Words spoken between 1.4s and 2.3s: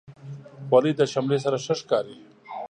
سره ښه ښکاري.